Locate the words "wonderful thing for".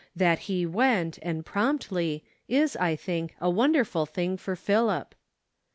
3.51-4.55